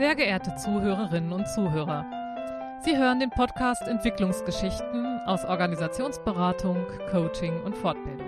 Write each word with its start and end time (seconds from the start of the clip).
Sehr 0.00 0.14
geehrte 0.14 0.54
Zuhörerinnen 0.54 1.30
und 1.30 1.46
Zuhörer, 1.46 2.06
Sie 2.82 2.96
hören 2.96 3.20
den 3.20 3.28
Podcast 3.28 3.86
Entwicklungsgeschichten 3.86 5.20
aus 5.26 5.44
Organisationsberatung, 5.44 6.86
Coaching 7.10 7.62
und 7.64 7.76
Fortbildung. 7.76 8.26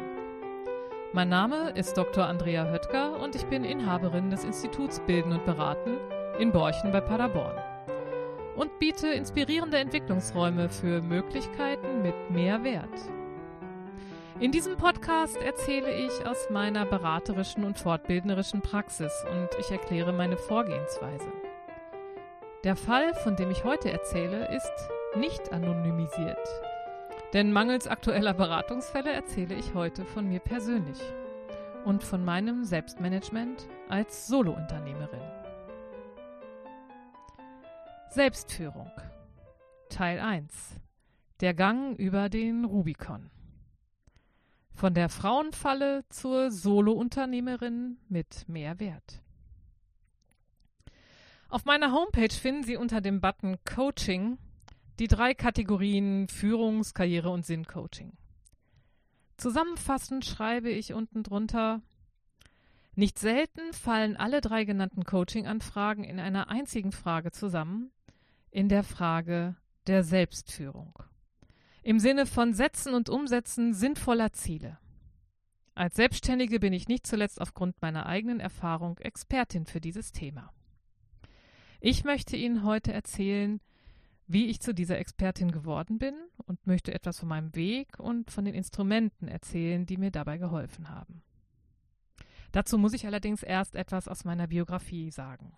Mein 1.15 1.31
Name 1.31 1.71
ist 1.71 1.97
Dr. 1.97 2.27
Andrea 2.27 2.71
Höttger 2.71 3.19
und 3.19 3.35
ich 3.35 3.47
bin 3.47 3.65
Inhaberin 3.65 4.29
des 4.29 4.45
Instituts 4.45 5.01
Bilden 5.07 5.33
und 5.33 5.47
Beraten 5.47 5.97
in 6.39 6.53
Borchen 6.53 6.93
bei 6.93 7.01
Paderborn 7.01 7.57
und 8.55 8.79
biete 8.79 9.09
inspirierende 9.09 9.79
Entwicklungsräume 9.79 10.69
für 10.69 11.01
Möglichkeiten 11.01 12.03
mit 12.03 12.31
mehr 12.31 12.63
Wert. 12.65 13.01
In 14.41 14.53
diesem 14.53 14.77
Podcast 14.77 15.39
erzähle 15.39 15.91
ich 15.91 16.27
aus 16.27 16.51
meiner 16.51 16.85
beraterischen 16.85 17.65
und 17.65 17.79
fortbildnerischen 17.79 18.61
Praxis 18.61 19.25
und 19.33 19.49
ich 19.59 19.71
erkläre 19.71 20.13
meine 20.13 20.37
Vorgehensweise. 20.37 21.33
Der 22.65 22.77
Fall, 22.77 23.13
von 23.15 23.35
dem 23.35 23.51
ich 23.51 23.65
heute 23.65 23.91
erzähle, 23.91 24.55
ist 24.55 24.89
nicht 25.17 25.53
anonymisiert. 25.53 26.39
Denn 27.33 27.51
mangels 27.51 27.89
aktueller 27.89 28.35
Beratungsfälle 28.35 29.11
erzähle 29.11 29.57
ich 29.57 29.75
heute 29.75 30.05
von 30.05 30.29
mir 30.29 30.39
persönlich 30.39 31.01
und 31.85 32.05
von 32.05 32.25
meinem 32.25 32.65
Selbstmanagement 32.65 33.69
als 33.89 34.29
Solounternehmerin. 34.29 35.21
Selbstführung 38.11 38.93
Teil 39.89 40.21
1 40.21 40.79
Der 41.41 41.55
Gang 41.55 41.99
über 41.99 42.29
den 42.29 42.65
Rubikon 42.65 43.31
von 44.73 44.95
der 44.95 45.09
Frauenfalle 45.09 46.05
zur 46.09 46.51
Solo-Unternehmerin 46.51 47.99
mit 48.09 48.49
mehr 48.49 48.79
Wert. 48.81 49.23
Auf 51.53 51.67
meiner 51.67 51.93
Homepage 51.93 52.33
finden 52.33 52.63
Sie 52.63 52.79
unter 52.79 53.03
dem 53.03 53.21
Button 53.21 53.59
Coaching 53.67 54.39
die 54.99 55.07
drei 55.07 55.35
Kategorien 55.35 56.27
Führungs-, 56.29 56.95
Karriere- 56.95 57.29
und 57.29 57.45
Sinn-Coaching. 57.45 58.15
Zusammenfassend 59.37 60.25
schreibe 60.25 60.71
ich 60.71 60.95
unten 60.95 61.23
drunter, 61.23 61.83
nicht 62.95 63.19
selten 63.19 63.75
fallen 63.75 64.17
alle 64.17 64.41
drei 64.41 64.65
genannten 64.65 65.05
Coaching-Anfragen 65.05 66.05
in 66.05 66.19
einer 66.19 66.49
einzigen 66.49 66.91
Frage 66.91 67.33
zusammen, 67.33 67.93
in 68.51 68.71
der 68.71 68.83
Frage 68.83 69.55
der 69.87 70.05
Selbstführung 70.05 70.95
im 71.83 71.99
Sinne 71.99 72.25
von 72.25 72.55
Setzen 72.55 72.95
und 72.95 73.11
Umsetzen 73.11 73.75
sinnvoller 73.75 74.33
Ziele. 74.33 74.79
Als 75.75 75.97
Selbstständige 75.97 76.61
bin 76.61 76.73
ich 76.73 76.89
nicht 76.89 77.07
zuletzt 77.07 77.43
aufgrund 77.43 77.83
meiner 77.83 78.07
eigenen 78.07 78.41
Erfahrung 78.41 78.97
Expertin 79.01 79.67
für 79.67 79.83
dieses 79.83 80.13
Thema. 80.13 80.51
Ich 81.85 82.05
möchte 82.05 82.37
Ihnen 82.37 82.63
heute 82.63 82.93
erzählen, 82.93 83.61
wie 84.29 84.47
ich 84.47 84.61
zu 84.61 84.73
dieser 84.73 84.99
Expertin 84.99 85.51
geworden 85.51 85.99
bin 85.99 86.15
und 86.47 86.65
möchte 86.65 86.95
etwas 86.95 87.19
von 87.19 87.29
meinem 87.29 87.57
Weg 87.57 87.99
und 87.99 88.31
von 88.31 88.45
den 88.45 88.55
Instrumenten 88.55 89.27
erzählen, 89.27 89.85
die 89.85 89.97
mir 89.97 90.13
dabei 90.13 90.39
geholfen 90.39 90.91
haben. 90.91 91.25
Dazu 92.53 92.79
muss 92.79 92.93
ich 92.93 93.05
allerdings 93.05 93.43
erst 93.43 93.75
etwas 93.75 94.07
aus 94.07 94.25
meiner 94.25 94.47
Biografie 94.47 95.11
sagen. 95.11 95.57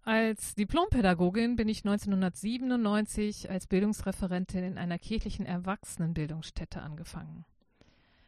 Als 0.00 0.54
Diplompädagogin 0.54 1.56
bin 1.56 1.68
ich 1.68 1.84
1997 1.84 3.50
als 3.50 3.66
Bildungsreferentin 3.66 4.64
in 4.64 4.78
einer 4.78 4.98
kirchlichen 4.98 5.44
Erwachsenenbildungsstätte 5.44 6.80
angefangen. 6.80 7.44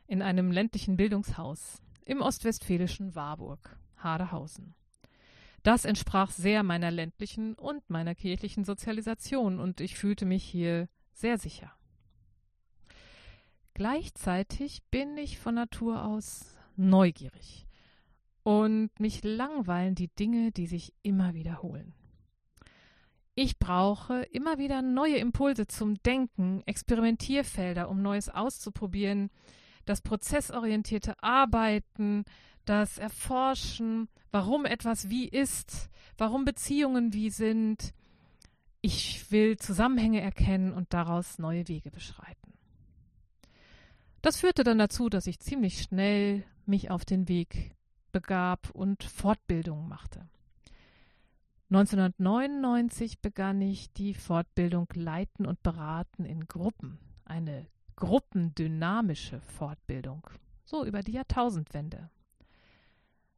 In 0.06 0.20
einem 0.20 0.52
ländlichen 0.52 0.98
Bildungshaus 0.98 1.80
im 2.04 2.20
ostwestfälischen 2.20 3.14
Warburg, 3.14 3.78
Hadehausen. 3.96 4.74
Das 5.62 5.84
entsprach 5.84 6.30
sehr 6.30 6.62
meiner 6.62 6.90
ländlichen 6.90 7.54
und 7.54 7.88
meiner 7.88 8.14
kirchlichen 8.14 8.64
Sozialisation 8.64 9.60
und 9.60 9.80
ich 9.80 9.96
fühlte 9.96 10.26
mich 10.26 10.42
hier 10.42 10.88
sehr 11.12 11.38
sicher. 11.38 11.72
Gleichzeitig 13.74 14.82
bin 14.90 15.16
ich 15.16 15.38
von 15.38 15.54
Natur 15.54 16.04
aus 16.04 16.56
neugierig 16.76 17.66
und 18.42 18.90
mich 18.98 19.22
langweilen 19.22 19.94
die 19.94 20.08
Dinge, 20.08 20.50
die 20.50 20.66
sich 20.66 20.92
immer 21.02 21.32
wiederholen. 21.34 21.94
Ich 23.34 23.58
brauche 23.58 24.22
immer 24.24 24.58
wieder 24.58 24.82
neue 24.82 25.16
Impulse 25.16 25.66
zum 25.66 25.94
Denken, 26.02 26.62
Experimentierfelder, 26.66 27.88
um 27.88 28.02
Neues 28.02 28.28
auszuprobieren, 28.28 29.30
das 29.86 30.02
prozessorientierte 30.02 31.14
Arbeiten, 31.22 32.24
das 32.64 32.98
Erforschen, 32.98 34.08
warum 34.30 34.64
etwas 34.64 35.10
wie 35.10 35.28
ist, 35.28 35.90
warum 36.18 36.44
Beziehungen 36.44 37.12
wie 37.12 37.30
sind. 37.30 37.94
Ich 38.80 39.30
will 39.30 39.56
Zusammenhänge 39.56 40.20
erkennen 40.20 40.72
und 40.72 40.92
daraus 40.92 41.38
neue 41.38 41.68
Wege 41.68 41.90
beschreiten. 41.90 42.52
Das 44.22 44.38
führte 44.38 44.62
dann 44.64 44.78
dazu, 44.78 45.08
dass 45.08 45.26
ich 45.26 45.40
ziemlich 45.40 45.82
schnell 45.82 46.44
mich 46.64 46.90
auf 46.90 47.04
den 47.04 47.28
Weg 47.28 47.74
begab 48.12 48.70
und 48.70 49.02
Fortbildungen 49.02 49.88
machte. 49.88 50.28
1999 51.70 53.20
begann 53.20 53.60
ich 53.62 53.92
die 53.94 54.14
Fortbildung 54.14 54.88
Leiten 54.94 55.46
und 55.46 55.62
Beraten 55.62 56.24
in 56.24 56.46
Gruppen, 56.46 56.98
eine 57.24 57.66
gruppendynamische 57.96 59.40
Fortbildung, 59.40 60.28
so 60.64 60.84
über 60.84 61.00
die 61.00 61.12
Jahrtausendwende. 61.12 62.10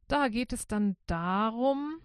Da 0.09 0.29
geht 0.29 0.53
es 0.53 0.67
dann 0.67 0.97
darum, 1.07 1.99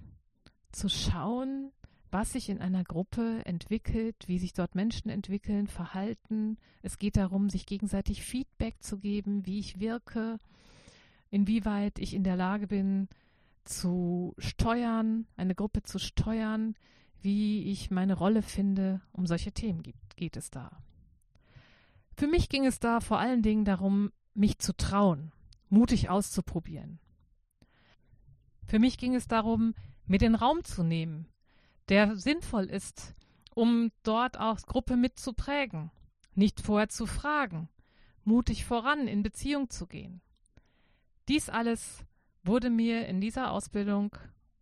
zu 0.72 0.90
schauen, 0.90 1.72
was 2.12 2.32
sich 2.32 2.50
in 2.50 2.60
einer 2.60 2.84
Gruppe 2.84 3.46
entwickelt, 3.46 4.28
wie 4.28 4.40
sich 4.40 4.54
dort 4.54 4.76
Menschen 4.76 5.10
entwickeln, 5.10 5.68
verhalten. 5.68 6.58
Es 6.82 6.98
geht 6.98 7.18
darum, 7.18 7.50
sich 7.50 7.66
gegenseitig 7.66 8.24
Feedback 8.24 8.82
zu 8.82 8.98
geben, 8.98 9.46
wie 9.46 9.60
ich 9.60 9.80
wirke, 9.80 10.38
inwieweit 11.30 12.00
ich 12.00 12.14
in 12.14 12.24
der 12.24 12.36
Lage 12.36 12.68
bin, 12.68 13.10
zu 13.64 14.34
steuern, 14.40 15.28
eine 15.38 15.54
Gruppe 15.54 15.84
zu 15.84 16.00
steuern, 16.00 16.76
wie 17.22 17.64
ich 17.72 17.92
meine 17.92 18.16
Rolle 18.16 18.42
finde. 18.42 19.02
Um 19.12 19.28
solche 19.28 19.52
Themen 19.52 19.84
geht, 19.84 19.96
geht 20.16 20.38
es 20.38 20.50
da. 20.50 20.82
Für 22.16 22.28
mich 22.28 22.50
ging 22.50 22.66
es 22.66 22.80
da 22.80 23.00
vor 23.00 23.20
allen 23.20 23.44
Dingen 23.44 23.66
darum, 23.66 24.12
mich 24.34 24.58
zu 24.58 24.76
trauen, 24.76 25.32
mutig 25.70 26.10
auszuprobieren. 26.10 27.00
Für 28.70 28.78
mich 28.78 29.00
ging 29.00 29.16
es 29.16 29.28
darum, 29.28 29.74
mir 30.06 30.20
den 30.20 30.36
Raum 30.36 30.64
zu 30.64 30.84
nehmen, 30.84 31.28
der 31.90 32.16
sinnvoll 32.16 32.66
ist, 32.66 33.16
um 33.56 33.92
dort 34.04 34.40
auch 34.40 34.62
Gruppe 34.62 34.96
mitzuprägen, 34.96 35.90
nicht 36.36 36.62
vorher 36.62 36.88
zu 36.88 37.08
fragen, 37.08 37.68
mutig 38.24 38.66
voran 38.66 39.08
in 39.08 39.24
Beziehung 39.24 39.72
zu 39.72 39.88
gehen. 39.88 40.22
Dies 41.28 41.50
alles 41.50 42.06
wurde 42.44 42.70
mir 42.70 43.08
in 43.08 43.22
dieser 43.22 43.54
Ausbildung 43.54 44.16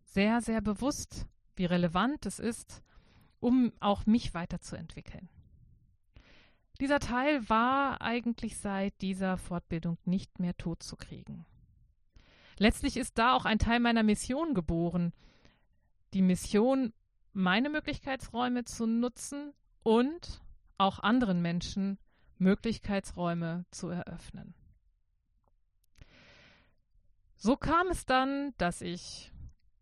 sehr, 0.06 0.40
sehr 0.40 0.62
bewusst, 0.62 1.26
wie 1.56 1.66
relevant 1.66 2.24
es 2.24 2.38
ist, 2.38 2.82
um 3.40 3.74
auch 3.78 4.06
mich 4.06 4.32
weiterzuentwickeln. 4.32 5.28
Dieser 6.80 6.98
Teil 6.98 7.46
war 7.50 8.00
eigentlich 8.00 8.56
seit 8.56 9.02
dieser 9.02 9.36
Fortbildung 9.36 9.98
nicht 10.06 10.40
mehr 10.40 10.56
totzukriegen. 10.56 11.44
Letztlich 12.58 12.96
ist 12.96 13.18
da 13.18 13.34
auch 13.34 13.44
ein 13.44 13.58
Teil 13.58 13.80
meiner 13.80 14.02
Mission 14.02 14.54
geboren. 14.54 15.12
Die 16.12 16.22
Mission, 16.22 16.92
meine 17.32 17.70
Möglichkeitsräume 17.70 18.64
zu 18.64 18.86
nutzen 18.86 19.52
und 19.82 20.42
auch 20.76 20.98
anderen 20.98 21.40
Menschen 21.40 21.98
Möglichkeitsräume 22.38 23.64
zu 23.70 23.88
eröffnen. 23.88 24.54
So 27.36 27.56
kam 27.56 27.88
es 27.88 28.04
dann, 28.06 28.54
dass 28.58 28.80
ich 28.80 29.32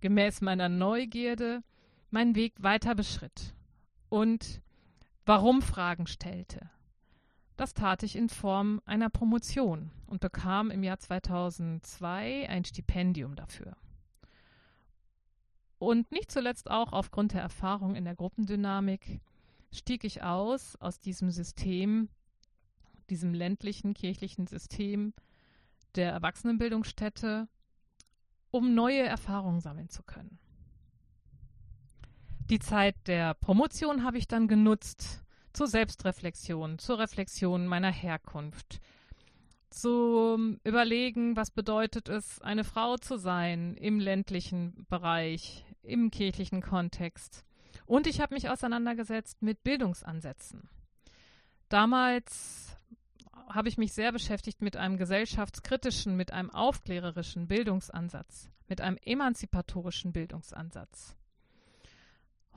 gemäß 0.00 0.42
meiner 0.42 0.68
Neugierde 0.68 1.62
meinen 2.10 2.34
Weg 2.34 2.62
weiter 2.62 2.94
beschritt 2.94 3.54
und 4.08 4.60
warum 5.24 5.62
Fragen 5.62 6.06
stellte. 6.06 6.70
Das 7.56 7.72
tat 7.72 8.02
ich 8.02 8.16
in 8.16 8.28
Form 8.28 8.82
einer 8.84 9.08
Promotion 9.08 9.90
und 10.06 10.20
bekam 10.20 10.70
im 10.70 10.82
Jahr 10.82 10.98
2002 10.98 12.48
ein 12.48 12.64
Stipendium 12.64 13.34
dafür. 13.34 13.76
Und 15.78 16.10
nicht 16.10 16.30
zuletzt 16.30 16.70
auch 16.70 16.92
aufgrund 16.92 17.32
der 17.32 17.42
Erfahrung 17.42 17.94
in 17.94 18.04
der 18.04 18.14
Gruppendynamik 18.14 19.20
stieg 19.72 20.04
ich 20.04 20.22
aus 20.22 20.76
aus 20.76 21.00
diesem 21.00 21.30
System, 21.30 22.08
diesem 23.08 23.32
ländlichen 23.34 23.94
kirchlichen 23.94 24.46
System 24.46 25.14
der 25.94 26.12
Erwachsenenbildungsstätte, 26.12 27.48
um 28.50 28.74
neue 28.74 29.02
Erfahrungen 29.02 29.60
sammeln 29.60 29.88
zu 29.88 30.02
können. 30.02 30.38
Die 32.50 32.58
Zeit 32.58 32.96
der 33.06 33.34
Promotion 33.34 34.04
habe 34.04 34.18
ich 34.18 34.28
dann 34.28 34.46
genutzt 34.46 35.25
zur 35.56 35.68
Selbstreflexion, 35.68 36.78
zur 36.78 36.98
Reflexion 36.98 37.66
meiner 37.66 37.90
Herkunft, 37.90 38.80
zu 39.70 40.58
überlegen, 40.64 41.34
was 41.34 41.50
bedeutet 41.50 42.10
es, 42.10 42.40
eine 42.42 42.62
Frau 42.62 42.98
zu 42.98 43.16
sein 43.16 43.74
im 43.74 43.98
ländlichen 43.98 44.86
Bereich, 44.90 45.64
im 45.82 46.10
kirchlichen 46.10 46.60
Kontext. 46.60 47.44
Und 47.86 48.06
ich 48.06 48.20
habe 48.20 48.34
mich 48.34 48.50
auseinandergesetzt 48.50 49.42
mit 49.42 49.62
Bildungsansätzen. 49.62 50.68
Damals 51.70 52.76
habe 53.48 53.68
ich 53.68 53.78
mich 53.78 53.94
sehr 53.94 54.12
beschäftigt 54.12 54.60
mit 54.60 54.76
einem 54.76 54.98
gesellschaftskritischen, 54.98 56.16
mit 56.16 56.32
einem 56.32 56.50
aufklärerischen 56.50 57.48
Bildungsansatz, 57.48 58.50
mit 58.68 58.82
einem 58.82 58.98
emanzipatorischen 58.98 60.12
Bildungsansatz. 60.12 61.16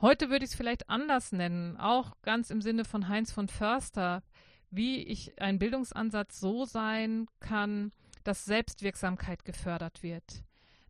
Heute 0.02 0.30
würde 0.30 0.46
ich 0.46 0.52
es 0.52 0.56
vielleicht 0.56 0.88
anders 0.88 1.30
nennen, 1.30 1.76
auch 1.76 2.16
ganz 2.22 2.48
im 2.48 2.62
Sinne 2.62 2.86
von 2.86 3.08
Heinz 3.08 3.32
von 3.32 3.48
Förster, 3.48 4.22
wie 4.70 5.02
ich 5.02 5.38
ein 5.42 5.58
Bildungsansatz 5.58 6.40
so 6.40 6.64
sein 6.64 7.26
kann, 7.38 7.92
dass 8.24 8.46
Selbstwirksamkeit 8.46 9.44
gefördert 9.44 10.02
wird, 10.02 10.44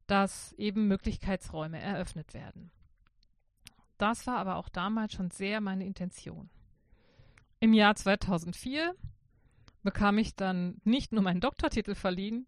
dass 0.07 0.53
eben 0.53 0.87
Möglichkeitsräume 0.87 1.81
eröffnet 1.81 2.35
werden. 2.35 2.71
Das 3.99 4.29
war 4.29 4.39
aber 4.39 4.57
auch 4.57 4.69
damals 4.69 5.15
schon 5.15 5.31
sehr 5.33 5.61
meine 5.61 5.87
Intention. 5.87 6.49
Im 7.59 7.75
Jahr 7.75 7.97
2004 7.97 8.95
bekam 9.83 10.19
ich 10.19 10.37
dann 10.37 10.81
nicht 10.85 11.11
nur 11.11 11.23
meinen 11.23 11.41
Doktortitel 11.41 11.97
verliehen, 11.97 12.47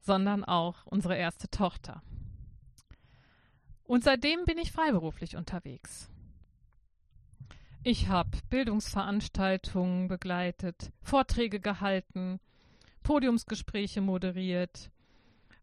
sondern 0.00 0.44
auch 0.44 0.86
unsere 0.86 1.16
erste 1.16 1.48
Tochter. 1.48 2.02
Und 3.88 4.04
seitdem 4.04 4.44
bin 4.44 4.58
ich 4.58 4.70
freiberuflich 4.70 5.34
unterwegs. 5.34 6.10
Ich 7.82 8.08
habe 8.08 8.36
Bildungsveranstaltungen 8.50 10.08
begleitet, 10.08 10.92
Vorträge 11.00 11.58
gehalten, 11.58 12.38
Podiumsgespräche 13.02 14.02
moderiert, 14.02 14.90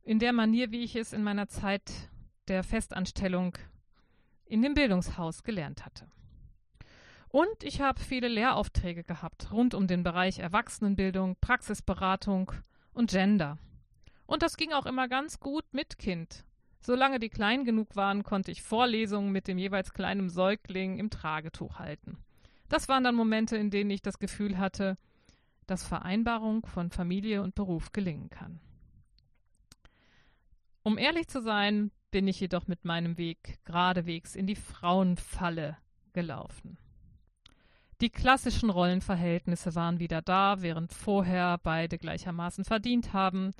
in 0.02 0.18
der 0.18 0.34
Manier, 0.34 0.72
wie 0.72 0.84
ich 0.84 0.96
es 0.96 1.14
in 1.14 1.22
meiner 1.22 1.48
Zeit 1.50 1.92
der 2.48 2.64
Festanstellung 2.64 3.60
in 4.48 4.64
dem 4.64 4.74
Bildungshaus 4.74 5.44
gelernt 5.44 5.86
hatte. 5.86 6.08
Und 7.28 7.64
ich 7.64 7.80
habe 7.80 8.00
viele 8.00 8.28
Lehraufträge 8.28 9.04
gehabt 9.04 9.52
rund 9.52 9.76
um 9.76 9.86
den 9.86 10.02
Bereich 10.02 10.40
Erwachsenenbildung, 10.40 11.36
Praxisberatung 11.42 12.54
und 12.92 13.12
Gender. 13.12 13.60
Und 14.26 14.42
das 14.42 14.58
ging 14.58 14.74
auch 14.74 14.88
immer 14.88 15.08
ganz 15.08 15.40
gut 15.40 15.66
mit 15.74 16.00
Kind. 16.00 16.44
Solange 16.86 17.18
die 17.18 17.30
klein 17.30 17.66
genug 17.66 17.96
waren, 17.96 18.22
konnte 18.22 18.52
ich 18.52 18.62
Vorlesungen 18.62 19.32
mit 19.32 19.48
dem 19.48 19.58
jeweils 19.58 19.92
kleinen 19.92 20.30
Säugling 20.30 21.00
im 21.00 21.10
Tragetuch 21.10 21.80
halten. 21.80 22.20
Das 22.70 22.88
waren 22.88 23.04
dann 23.04 23.16
Momente, 23.16 23.58
in 23.58 23.72
denen 23.72 23.90
ich 23.90 24.04
das 24.04 24.20
Gefühl 24.20 24.60
hatte, 24.60 24.96
dass 25.66 25.82
Vereinbarung 25.82 26.64
von 26.68 26.92
Familie 26.92 27.42
und 27.42 27.56
Beruf 27.56 27.92
gelingen 27.92 28.30
kann. 28.30 28.60
Um 30.84 31.00
ehrlich 31.00 31.28
zu 31.28 31.42
sein, 31.42 31.90
bin 32.12 32.28
ich 32.28 32.40
jedoch 32.40 32.68
mit 32.68 32.86
meinem 32.86 33.18
Weg 33.18 33.58
geradewegs 33.66 34.36
in 34.36 34.46
die 34.46 34.56
Frauenfalle 34.56 35.78
gelaufen. 36.14 36.78
Die 38.00 38.12
klassischen 38.12 38.70
Rollenverhältnisse 38.70 39.74
waren 39.74 40.00
wieder 40.00 40.22
da, 40.22 40.62
während 40.62 40.94
vorher 40.94 41.58
beide 41.58 41.98
gleichermaßen 41.98 42.64
verdient 42.64 43.12
haben, 43.12 43.56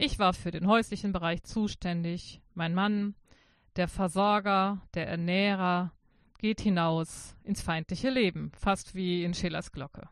ich 0.00 0.18
war 0.18 0.32
für 0.32 0.50
den 0.50 0.66
häuslichen 0.66 1.12
Bereich 1.12 1.42
zuständig. 1.42 2.40
Mein 2.54 2.74
Mann, 2.74 3.14
der 3.76 3.88
Versorger, 3.88 4.80
der 4.94 5.08
Ernährer, 5.08 5.92
geht 6.38 6.60
hinaus 6.60 7.34
ins 7.42 7.60
feindliche 7.60 8.10
Leben, 8.10 8.52
fast 8.56 8.94
wie 8.94 9.24
in 9.24 9.34
Schillers 9.34 9.72
Glocke. 9.72 10.08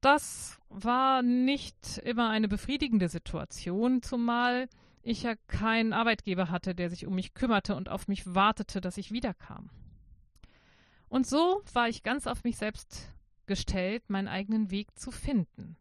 Das 0.00 0.58
war 0.70 1.20
nicht 1.20 1.98
immer 1.98 2.30
eine 2.30 2.48
befriedigende 2.48 3.08
Situation, 3.08 4.02
zumal 4.02 4.68
ich 5.02 5.22
ja 5.24 5.34
keinen 5.46 5.92
Arbeitgeber 5.92 6.50
hatte, 6.50 6.74
der 6.74 6.88
sich 6.88 7.06
um 7.06 7.14
mich 7.14 7.34
kümmerte 7.34 7.74
und 7.74 7.90
auf 7.90 8.08
mich 8.08 8.34
wartete, 8.34 8.80
dass 8.80 8.96
ich 8.96 9.12
wiederkam. 9.12 9.68
Und 11.10 11.26
so 11.26 11.62
war 11.74 11.88
ich 11.88 12.02
ganz 12.02 12.26
auf 12.26 12.44
mich 12.44 12.56
selbst 12.56 13.10
gestellt, 13.44 14.08
meinen 14.08 14.28
eigenen 14.28 14.70
Weg 14.70 14.98
zu 14.98 15.10
finden. 15.10 15.76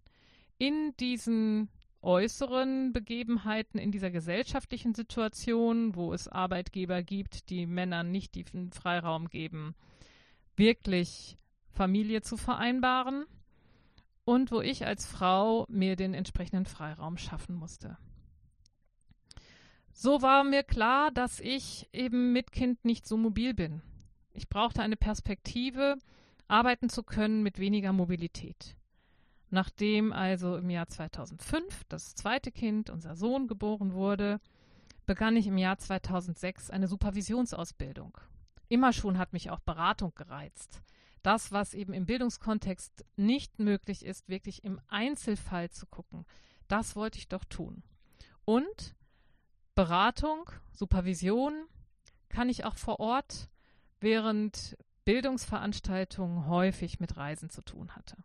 In 0.58 0.94
diesen 1.00 1.70
äußeren 2.02 2.94
Begebenheiten 2.94 3.78
in 3.78 3.92
dieser 3.92 4.12
gesellschaftlichen 4.12 4.94
Situation, 4.96 5.96
wo 5.96 6.14
es 6.14 6.28
Arbeitgeber 6.28 7.04
gibt, 7.04 7.50
die 7.50 7.66
Männern 7.66 8.12
nicht 8.12 8.36
den 8.36 8.72
Freiraum 8.72 9.30
geben, 9.30 9.76
wirklich 10.56 11.38
Familie 11.72 12.22
zu 12.22 12.38
vereinbaren 12.38 13.26
und 14.26 14.52
wo 14.52 14.62
ich 14.62 14.86
als 14.86 15.06
Frau 15.06 15.66
mir 15.70 15.96
den 15.96 16.14
entsprechenden 16.14 16.66
Freiraum 16.66 17.18
schaffen 17.18 17.56
musste. 17.56 17.98
So 19.92 20.22
war 20.22 20.44
mir 20.46 20.64
klar, 20.64 21.12
dass 21.12 21.40
ich 21.42 21.90
eben 21.92 22.32
mit 22.32 22.52
Kind 22.52 22.86
nicht 22.86 23.06
so 23.06 23.18
mobil 23.18 23.54
bin. 23.54 23.82
Ich 24.34 24.48
brauchte 24.48 24.82
eine 24.82 24.96
Perspektive, 24.96 25.98
arbeiten 26.48 26.88
zu 26.90 27.04
können 27.04 27.44
mit 27.44 27.60
weniger 27.60 27.92
Mobilität. 27.92 28.78
Nachdem 29.50 30.14
also 30.14 30.58
im 30.58 30.70
Jahr 30.70 30.88
2005 30.88 31.84
das 31.90 32.14
zweite 32.16 32.52
Kind, 32.52 32.90
unser 32.90 33.16
Sohn, 33.16 33.48
geboren 33.48 33.94
wurde, 33.94 34.40
begann 35.06 35.36
ich 35.36 35.48
im 35.48 35.58
Jahr 35.58 35.78
2006 35.78 36.70
eine 36.70 36.88
Supervisionsausbildung. 36.88 38.18
Immer 38.68 38.94
schon 38.94 39.18
hat 39.18 39.34
mich 39.34 39.50
auch 39.50 39.60
Beratung 39.60 40.14
gereizt. 40.14 40.84
Das, 41.24 41.52
was 41.52 41.74
eben 41.74 41.94
im 41.94 42.06
Bildungskontext 42.06 43.04
nicht 43.18 43.60
möglich 43.60 44.06
ist, 44.06 44.30
wirklich 44.30 44.64
im 44.64 44.80
Einzelfall 44.88 45.70
zu 45.72 45.88
gucken, 45.88 46.26
das 46.68 46.96
wollte 46.96 47.18
ich 47.18 47.28
doch 47.28 47.44
tun. 47.44 47.84
Und 48.46 48.96
Beratung, 49.74 50.50
Supervision 50.72 51.66
kann 52.30 52.48
ich 52.48 52.64
auch 52.66 52.78
vor 52.78 53.00
Ort, 53.00 53.50
während 54.00 54.78
Bildungsveranstaltungen 55.06 56.48
häufig 56.48 57.00
mit 57.00 57.18
Reisen 57.18 57.50
zu 57.50 57.64
tun 57.64 57.96
hatte. 57.96 58.16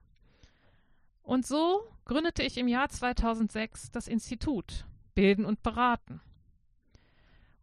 Und 1.25 1.47
so 1.47 1.83
gründete 2.05 2.43
ich 2.43 2.59
im 2.59 2.69
Jahr 2.69 2.91
2006 2.91 3.91
das 3.91 4.09
Institut 4.09 4.87
Bilden 5.15 5.47
und 5.47 5.63
Beraten. 5.63 6.21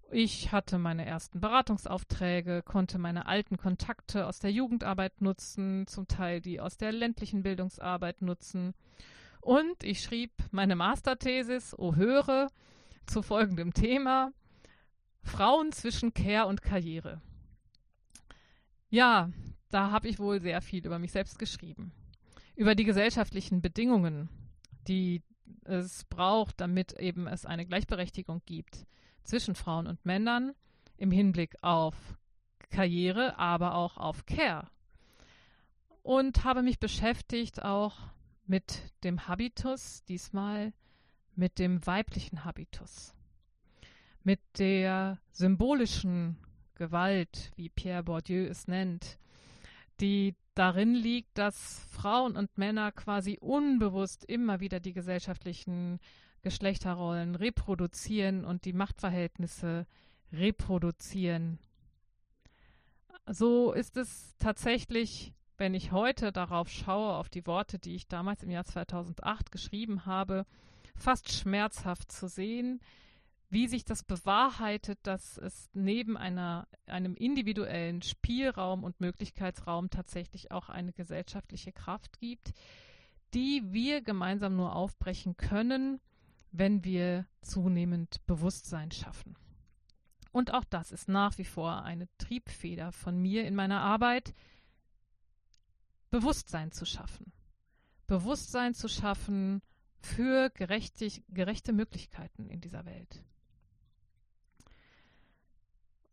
Ich 0.10 0.52
hatte 0.52 0.80
meine 0.80 1.06
ersten 1.06 1.40
Beratungsaufträge, 1.40 2.64
konnte 2.64 2.98
meine 2.98 3.28
alten 3.28 3.58
Kontakte 3.58 4.26
aus 4.26 4.40
der 4.40 4.52
Jugendarbeit 4.52 5.22
nutzen, 5.22 5.86
zum 5.86 6.08
Teil 6.08 6.42
die 6.42 6.60
aus 6.60 6.78
der 6.78 6.92
ländlichen 6.92 7.44
Bildungsarbeit 7.44 8.24
nutzen. 8.24 8.74
Und 9.42 9.84
ich 9.84 10.02
schrieb 10.02 10.32
meine 10.50 10.76
Masterthesis, 10.76 11.78
oh 11.78 11.96
höre, 11.96 12.48
zu 13.06 13.22
folgendem 13.22 13.74
Thema: 13.76 14.34
Frauen 15.22 15.72
zwischen 15.72 16.16
Care 16.16 16.48
und 16.48 16.64
Karriere. 16.64 17.22
Ja, 18.90 19.30
da 19.70 19.92
habe 19.92 20.08
ich 20.08 20.18
wohl 20.18 20.42
sehr 20.42 20.62
viel 20.62 20.84
über 20.84 20.98
mich 20.98 21.12
selbst 21.12 21.38
geschrieben 21.38 21.94
über 22.62 22.76
die 22.76 22.84
gesellschaftlichen 22.84 23.60
Bedingungen, 23.60 24.30
die 24.88 25.24
es 25.66 26.04
braucht, 26.04 26.62
damit 26.62 26.94
eben 26.94 27.26
es 27.26 27.44
eine 27.44 27.66
Gleichberechtigung 27.66 28.44
gibt 28.46 28.86
zwischen 29.24 29.56
Frauen 29.56 29.88
und 29.88 30.06
Männern 30.06 30.54
im 30.96 31.10
Hinblick 31.10 31.56
auf 31.64 31.96
Karriere, 32.70 33.40
aber 33.40 33.74
auch 33.74 33.98
auf 33.98 34.28
Care. 34.28 34.68
Und 36.04 36.44
habe 36.44 36.62
mich 36.62 36.80
beschäftigt 36.80 37.64
auch 37.64 37.98
mit 38.46 38.94
dem 39.04 39.28
Habitus, 39.28 40.04
diesmal 40.06 40.72
mit 41.36 41.58
dem 41.58 41.84
weiblichen 41.88 42.46
Habitus, 42.46 43.16
mit 44.22 44.40
der 44.60 45.18
symbolischen 45.32 46.38
Gewalt, 46.76 47.54
wie 47.56 47.70
Pierre 47.70 48.04
Bourdieu 48.04 48.46
es 48.46 48.68
nennt, 48.68 49.18
die 50.00 50.36
darin 50.62 50.94
liegt, 50.94 51.40
dass 51.40 51.88
Frauen 51.90 52.38
und 52.38 52.56
Männer 52.56 52.92
quasi 52.92 53.40
unbewusst 53.42 54.24
immer 54.26 54.60
wieder 54.60 54.80
die 54.80 54.94
gesellschaftlichen 54.94 56.00
Geschlechterrollen 56.44 57.34
reproduzieren 57.34 58.46
und 58.46 58.66
die 58.66 58.74
Machtverhältnisse 58.74 59.88
reproduzieren. 60.32 61.58
So 63.26 63.72
ist 63.72 63.98
es 63.98 64.36
tatsächlich, 64.38 65.34
wenn 65.58 65.74
ich 65.74 65.92
heute 65.92 66.32
darauf 66.32 66.70
schaue, 66.70 67.16
auf 67.16 67.28
die 67.28 67.48
Worte, 67.48 67.80
die 67.80 67.96
ich 67.96 68.08
damals 68.08 68.44
im 68.44 68.52
Jahr 68.52 68.66
2008 68.66 69.52
geschrieben 69.52 70.06
habe, 70.06 70.46
fast 70.96 71.32
schmerzhaft 71.32 72.12
zu 72.12 72.28
sehen, 72.28 72.82
wie 73.52 73.68
sich 73.68 73.84
das 73.84 74.02
bewahrheitet, 74.04 75.00
dass 75.04 75.38
es 75.38 75.70
neben 75.74 76.16
einer, 76.16 76.70
einem 76.86 77.16
individuellen 77.16 78.02
Spielraum 78.02 78.86
und 78.86 79.02
Möglichkeitsraum 79.02 79.90
tatsächlich 79.90 80.52
auch 80.52 80.70
eine 80.70 80.94
gesellschaftliche 80.94 81.74
Kraft 81.74 82.18
gibt, 82.20 82.54
die 83.34 83.62
wir 83.74 84.02
gemeinsam 84.02 84.56
nur 84.56 84.74
aufbrechen 84.74 85.36
können, 85.36 86.00
wenn 86.54 86.86
wir 86.86 87.28
zunehmend 87.42 88.26
Bewusstsein 88.26 88.90
schaffen. 88.92 89.36
Und 90.32 90.54
auch 90.54 90.64
das 90.64 90.94
ist 90.94 91.10
nach 91.10 91.38
wie 91.38 91.44
vor 91.44 91.84
eine 91.84 92.08
Triebfeder 92.20 92.94
von 92.94 93.22
mir 93.22 93.46
in 93.46 93.54
meiner 93.54 93.82
Arbeit, 93.82 94.34
Bewusstsein 96.10 96.72
zu 96.72 96.86
schaffen. 96.86 97.34
Bewusstsein 98.08 98.74
zu 98.74 98.88
schaffen 98.88 99.62
für 100.00 100.50
gerechte 100.52 101.74
Möglichkeiten 101.74 102.50
in 102.50 102.62
dieser 102.62 102.86
Welt. 102.86 103.22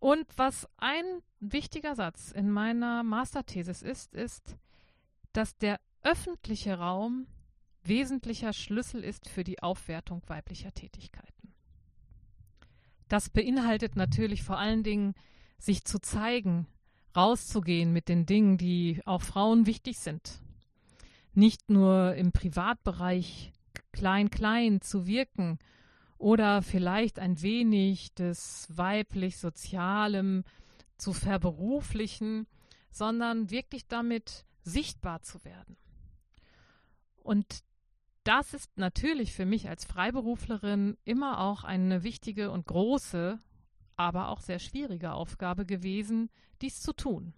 Und 0.01 0.27
was 0.37 0.69
ein 0.77 1.05
wichtiger 1.41 1.95
Satz 1.95 2.31
in 2.31 2.51
meiner 2.51 3.03
Masterthesis 3.03 3.83
ist, 3.83 4.15
ist, 4.15 4.57
dass 5.33 5.57
der 5.57 5.81
öffentliche 6.03 6.79
Raum 6.79 7.27
wesentlicher 7.83 8.53
Schlüssel 8.53 9.03
ist 9.03 9.29
für 9.29 9.45
die 9.45 9.63
Aufwertung 9.63 10.23
weiblicher 10.27 10.73
Tätigkeiten. 10.73 11.55
Das 13.09 13.31
beinhaltet 13.31 13.97
natürlich 13.97 14.43
vor 14.43 14.59
allen 14.59 14.83
Dingen, 14.83 15.15
sich 15.59 15.85
zu 15.85 15.99
zeigen, 15.99 16.67
rauszugehen 17.17 17.93
mit 17.93 18.09
den 18.09 18.27
Dingen, 18.27 18.59
die 18.59 19.01
auch 19.05 19.23
Frauen 19.23 19.67
wichtig 19.67 19.99
sind. 19.99 20.41
Nicht 21.33 21.71
nur 21.71 22.15
im 22.15 22.33
Privatbereich 22.33 23.53
klein, 23.93 24.31
klein 24.31 24.81
zu 24.81 25.07
wirken 25.07 25.59
oder 26.19 26.63
vielleicht 26.63 27.19
ein 27.19 27.41
wenig 27.41 28.13
des 28.15 28.67
weiblich-sozialem 28.71 30.45
zu 30.97 31.13
verberuflichen, 31.13 32.47
sondern 32.91 33.51
wirklich 33.51 33.87
damit 33.87 34.45
sichtbar 34.63 35.23
zu 35.23 35.45
werden. 35.45 35.77
Und 37.23 37.63
das 38.25 38.53
ist 38.53 38.77
natürlich 38.77 39.33
für 39.33 39.47
mich 39.47 39.69
als 39.69 39.85
Freiberuflerin 39.85 40.99
immer 41.05 41.41
auch 41.41 41.65
eine 41.65 42.03
wichtige 42.03 42.51
und 42.51 42.67
große, 42.67 43.39
aber 43.97 44.29
auch 44.29 44.41
sehr 44.41 44.59
schwierige 44.59 45.13
Aufgabe 45.13 45.65
gewesen, 45.65 46.31
dies 46.61 46.81
zu 46.81 46.93
tun. 46.93 47.33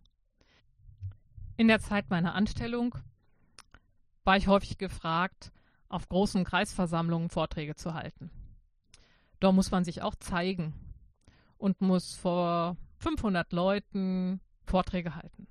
In 1.57 1.69
der 1.69 1.81
Zeit 1.81 2.09
meiner 2.09 2.35
Anstellung 2.35 2.95
war 4.25 4.37
ich 4.37 4.49
häufig 4.49 4.79
gefragt, 4.79 5.53
auf 5.89 6.09
großen 6.09 6.45
Kreisversammlungen 6.45 7.29
Vorträge 7.29 7.75
zu 7.75 7.95
halten. 7.95 8.31
Da 9.41 9.53
muss 9.53 9.71
man 9.71 9.85
sich 9.85 10.03
auch 10.03 10.15
zeigen 10.15 10.75
und 11.59 11.81
muss 11.81 12.15
vor 12.15 12.77
500 12.99 13.53
Leuten 13.53 14.41
Vorträge 14.65 15.15
halten. 15.17 15.47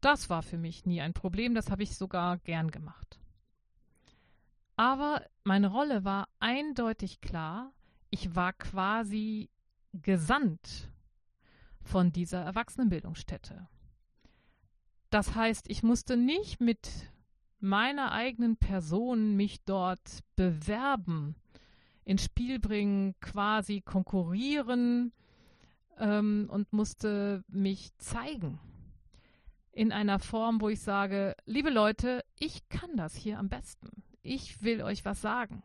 Das 0.00 0.30
war 0.30 0.42
für 0.42 0.58
mich 0.58 0.86
nie 0.86 1.00
ein 1.00 1.12
Problem, 1.12 1.54
das 1.54 1.70
habe 1.70 1.82
ich 1.82 1.96
sogar 1.96 2.38
gern 2.38 2.70
gemacht. 2.70 3.18
Aber 4.76 5.22
meine 5.42 5.68
Rolle 5.68 6.04
war 6.04 6.28
eindeutig 6.38 7.20
klar. 7.20 7.72
Ich 8.10 8.36
war 8.36 8.52
quasi 8.52 9.50
gesandt 9.92 10.88
von 11.82 12.12
dieser 12.12 12.42
Erwachsenenbildungsstätte. 12.42 13.66
Das 15.10 15.34
heißt, 15.34 15.68
ich 15.68 15.82
musste 15.82 16.16
nicht 16.16 16.60
mit 16.60 17.10
meiner 17.58 18.12
eigenen 18.12 18.56
Person 18.56 19.34
mich 19.34 19.64
dort 19.64 20.20
bewerben, 20.36 21.34
ins 22.08 22.24
Spiel 22.24 22.58
bringen, 22.58 23.14
quasi 23.20 23.82
konkurrieren 23.82 25.12
ähm, 25.98 26.48
und 26.50 26.72
musste 26.72 27.44
mich 27.48 27.94
zeigen. 27.98 28.58
In 29.72 29.92
einer 29.92 30.18
Form, 30.18 30.62
wo 30.62 30.70
ich 30.70 30.80
sage, 30.80 31.36
liebe 31.44 31.68
Leute, 31.68 32.24
ich 32.38 32.66
kann 32.70 32.96
das 32.96 33.14
hier 33.14 33.38
am 33.38 33.50
besten. 33.50 34.02
Ich 34.22 34.62
will 34.62 34.82
euch 34.82 35.04
was 35.04 35.20
sagen. 35.20 35.62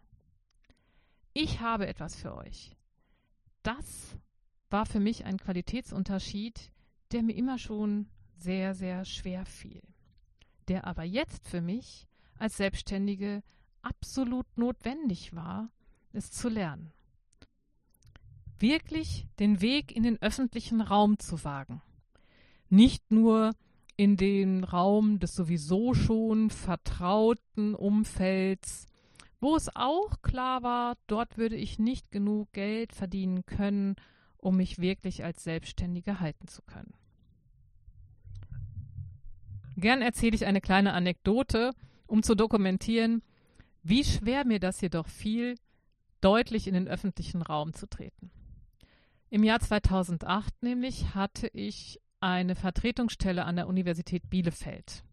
Ich 1.32 1.62
habe 1.62 1.88
etwas 1.88 2.14
für 2.14 2.36
euch. 2.36 2.76
Das 3.64 4.18
war 4.70 4.86
für 4.86 5.00
mich 5.00 5.24
ein 5.24 5.38
Qualitätsunterschied, 5.38 6.74
der 7.14 7.24
mir 7.24 7.38
immer 7.38 7.58
schon 7.58 8.10
sehr, 8.36 8.76
sehr 8.76 9.06
schwer 9.06 9.46
fiel. 9.46 9.82
Der 10.68 10.88
aber 10.88 11.04
jetzt 11.04 11.48
für 11.48 11.62
mich 11.62 12.06
als 12.38 12.58
Selbstständige 12.58 13.44
absolut 13.82 14.58
notwendig 14.58 15.34
war, 15.34 15.70
es 16.14 16.32
zu 16.32 16.50
lernen. 16.50 16.92
Wirklich 18.60 19.28
den 19.40 19.62
Weg 19.62 19.96
in 19.96 20.04
den 20.04 20.22
öffentlichen 20.22 20.82
Raum 20.82 21.20
zu 21.20 21.44
wagen. 21.44 21.82
Nicht 22.70 23.12
nur 23.12 23.52
in 23.98 24.18
den 24.18 24.64
Raum 24.64 25.20
des 25.20 25.36
sowieso 25.36 25.94
schon 25.94 26.50
vertrauten 26.50 27.76
Umfelds, 27.76 28.88
wo 29.40 29.56
es 29.56 29.76
auch 29.76 30.22
klar 30.22 30.64
war, 30.64 30.96
dort 31.08 31.38
würde 31.38 31.58
ich 31.58 31.78
nicht 31.78 32.12
genug 32.12 32.54
Geld 32.54 32.94
verdienen 32.94 33.46
können, 33.46 33.96
um 34.38 34.58
mich 34.58 34.80
wirklich 34.80 35.24
als 35.24 35.44
Selbstständige 35.44 36.20
halten 36.20 36.48
zu 36.48 36.62
können. 36.62 36.94
Gern 39.76 40.02
erzähle 40.02 40.36
ich 40.36 40.46
eine 40.46 40.62
kleine 40.62 40.94
Anekdote, 40.94 41.72
um 42.08 42.24
zu 42.24 42.36
dokumentieren, 42.36 43.22
wie 43.82 44.04
schwer 44.04 44.46
mir 44.46 44.60
das 44.60 44.80
jedoch 44.80 45.08
fiel, 45.08 45.56
deutlich 46.24 46.68
in 46.68 46.74
den 46.74 46.88
öffentlichen 46.88 47.42
Raum 47.42 47.74
zu 47.74 47.88
treten. 47.88 48.32
Im 49.30 49.44
Jahr 49.44 49.60
2008 49.60 50.64
nämlich 50.64 51.16
hatte 51.16 51.48
ich 51.48 52.00
eine 52.20 52.56
Vertretungsstelle 52.56 53.44
an 53.46 53.56
der 53.56 53.68
Universität 53.68 54.30
Bielefeld 54.30 55.04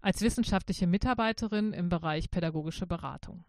als 0.00 0.20
wissenschaftliche 0.20 0.86
Mitarbeiterin 0.86 1.72
im 1.72 1.88
Bereich 1.88 2.30
pädagogische 2.30 2.86
Beratung. 2.86 3.44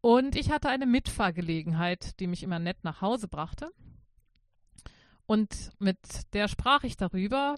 Und 0.00 0.34
ich 0.34 0.50
hatte 0.50 0.70
eine 0.70 0.86
Mitfahrgelegenheit, 0.86 2.18
die 2.20 2.26
mich 2.26 2.42
immer 2.42 2.58
nett 2.58 2.82
nach 2.82 3.02
Hause 3.02 3.28
brachte. 3.28 3.70
Und 5.26 5.70
mit 5.78 5.98
der 6.32 6.48
sprach 6.48 6.84
ich 6.84 6.96
darüber, 6.96 7.56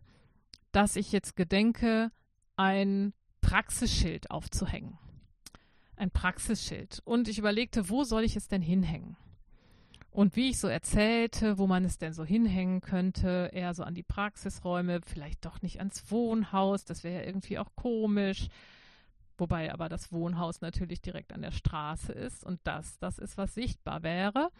dass 0.73 0.97
ich 0.97 1.13
jetzt 1.13 1.37
gedenke, 1.37 2.11
ein 2.57 3.13
Praxisschild 3.43 4.33
aufzuhängen. 4.33 4.99
Ein 5.99 6.11
Praxisschild. 6.13 7.03
Und 7.05 7.27
ich 7.27 7.39
überlegte, 7.39 7.89
wo 7.89 8.05
soll 8.05 8.23
ich 8.23 8.37
es 8.37 8.47
denn 8.47 8.63
hinhängen? 8.63 9.17
Und 10.11 10.37
wie 10.37 10.51
ich 10.51 10.59
so 10.59 10.69
erzählte, 10.69 11.59
wo 11.59 11.67
man 11.67 11.85
es 11.85 11.99
denn 11.99 12.13
so 12.13 12.25
hinhängen 12.25 12.81
könnte, 12.81 13.51
eher 13.53 13.75
so 13.75 13.83
an 13.83 13.95
die 13.95 14.03
Praxisräume, 14.03 15.01
vielleicht 15.05 15.45
doch 15.45 15.61
nicht 15.61 15.79
ans 15.79 16.11
Wohnhaus, 16.11 16.85
das 16.85 17.05
wäre 17.05 17.23
ja 17.23 17.27
irgendwie 17.27 17.59
auch 17.59 17.75
komisch. 17.75 18.49
Wobei 19.37 19.73
aber 19.73 19.89
das 19.89 20.13
Wohnhaus 20.13 20.61
natürlich 20.61 21.01
direkt 21.01 21.33
an 21.33 21.43
der 21.43 21.53
Straße 21.53 22.13
ist 22.13 22.45
und 22.45 22.61
das, 22.65 22.99
das 22.99 23.19
ist, 23.19 23.37
was 23.37 23.55
sichtbar 23.55 24.03
wäre. 24.03 24.51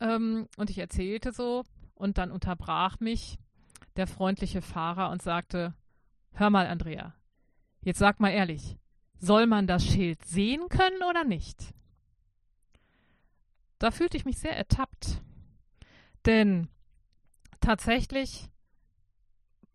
Ähm, 0.00 0.48
und 0.56 0.70
ich 0.70 0.78
erzählte 0.78 1.32
so 1.32 1.64
und 1.94 2.18
dann 2.18 2.30
unterbrach 2.30 3.00
mich 3.00 3.38
der 3.96 4.06
freundliche 4.06 4.62
Fahrer 4.62 5.10
und 5.10 5.22
sagte, 5.22 5.74
hör 6.32 6.50
mal, 6.50 6.66
Andrea, 6.66 7.14
jetzt 7.82 7.98
sag 7.98 8.20
mal 8.20 8.30
ehrlich, 8.30 8.76
soll 9.18 9.46
man 9.46 9.66
das 9.66 9.84
Schild 9.84 10.24
sehen 10.24 10.68
können 10.68 11.02
oder 11.08 11.24
nicht? 11.24 11.74
Da 13.78 13.90
fühlte 13.90 14.16
ich 14.16 14.24
mich 14.24 14.38
sehr 14.38 14.56
ertappt. 14.56 15.22
Denn 16.26 16.68
tatsächlich 17.60 18.48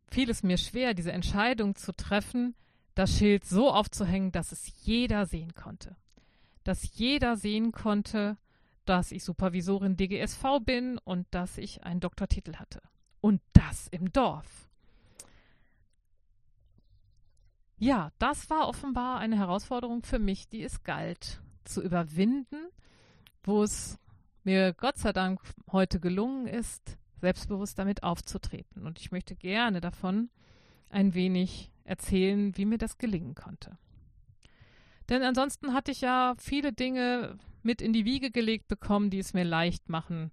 fiel 0.09 0.29
es 0.29 0.43
mir 0.43 0.57
schwer, 0.57 0.93
diese 0.93 1.11
Entscheidung 1.11 1.75
zu 1.75 1.91
treffen, 1.93 2.55
das 2.95 3.17
Schild 3.17 3.45
so 3.45 3.71
aufzuhängen, 3.71 4.31
dass 4.31 4.51
es 4.51 4.71
jeder 4.83 5.25
sehen 5.25 5.55
konnte. 5.55 5.95
Dass 6.63 6.97
jeder 6.97 7.35
sehen 7.37 7.71
konnte, 7.71 8.37
dass 8.85 9.11
ich 9.11 9.23
Supervisorin 9.23 9.97
DGSV 9.97 10.59
bin 10.63 10.97
und 10.99 11.25
dass 11.31 11.57
ich 11.57 11.83
einen 11.83 11.99
Doktortitel 11.99 12.55
hatte. 12.55 12.81
Und 13.21 13.41
das 13.53 13.87
im 13.87 14.11
Dorf. 14.11 14.69
Ja, 17.83 18.11
das 18.17 18.49
war 18.49 18.67
offenbar 18.69 19.19
eine 19.19 19.37
Herausforderung 19.37 20.03
für 20.03 20.19
mich, 20.19 20.47
die 20.47 20.63
es 20.63 20.83
galt 20.83 21.41
zu 21.65 21.81
überwinden 21.81 22.69
wo 23.43 23.63
es 23.63 23.99
mir 24.43 24.73
Gott 24.73 24.97
sei 24.97 25.13
Dank 25.13 25.41
heute 25.71 25.99
gelungen 25.99 26.47
ist, 26.47 26.97
selbstbewusst 27.21 27.77
damit 27.77 28.03
aufzutreten. 28.03 28.85
Und 28.85 28.99
ich 28.99 29.11
möchte 29.11 29.35
gerne 29.35 29.81
davon 29.81 30.29
ein 30.89 31.13
wenig 31.13 31.71
erzählen, 31.83 32.55
wie 32.57 32.65
mir 32.65 32.77
das 32.77 32.97
gelingen 32.97 33.35
konnte. 33.35 33.77
Denn 35.09 35.23
ansonsten 35.23 35.73
hatte 35.73 35.91
ich 35.91 36.01
ja 36.01 36.35
viele 36.37 36.71
Dinge 36.71 37.37
mit 37.61 37.81
in 37.81 37.93
die 37.93 38.05
Wiege 38.05 38.31
gelegt 38.31 38.67
bekommen, 38.67 39.09
die 39.09 39.19
es 39.19 39.33
mir 39.33 39.43
leicht 39.43 39.89
machen, 39.89 40.31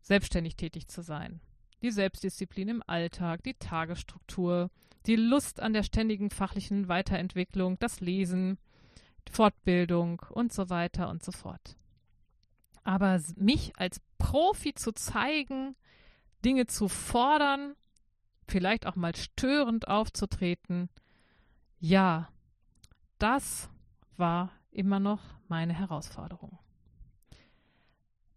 selbstständig 0.00 0.56
tätig 0.56 0.88
zu 0.88 1.02
sein. 1.02 1.40
Die 1.82 1.90
Selbstdisziplin 1.90 2.68
im 2.68 2.82
Alltag, 2.86 3.42
die 3.42 3.54
Tagesstruktur, 3.54 4.70
die 5.06 5.16
Lust 5.16 5.60
an 5.60 5.72
der 5.72 5.82
ständigen 5.82 6.30
fachlichen 6.30 6.88
Weiterentwicklung, 6.88 7.78
das 7.78 8.00
Lesen, 8.00 8.58
Fortbildung 9.30 10.22
und 10.30 10.52
so 10.52 10.70
weiter 10.70 11.08
und 11.08 11.24
so 11.24 11.32
fort. 11.32 11.76
Aber 12.84 13.20
mich 13.36 13.72
als 13.76 14.00
Profi 14.18 14.74
zu 14.74 14.92
zeigen, 14.92 15.76
Dinge 16.44 16.66
zu 16.66 16.88
fordern, 16.88 17.74
vielleicht 18.48 18.86
auch 18.86 18.96
mal 18.96 19.14
störend 19.14 19.88
aufzutreten, 19.88 20.88
ja, 21.78 22.28
das 23.18 23.68
war 24.16 24.52
immer 24.70 25.00
noch 25.00 25.20
meine 25.48 25.72
Herausforderung. 25.72 26.58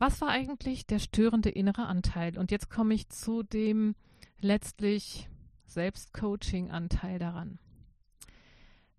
Was 0.06 0.22
war 0.22 0.30
eigentlich 0.30 0.86
der 0.86 1.00
störende 1.00 1.50
innere 1.50 1.88
Anteil? 1.88 2.38
Und 2.38 2.52
jetzt 2.52 2.70
komme 2.70 2.94
ich 2.94 3.10
zu 3.10 3.42
dem 3.42 3.96
letztlich 4.40 5.32
Selbstcoaching-Anteil 5.66 7.18
daran. 7.18 7.58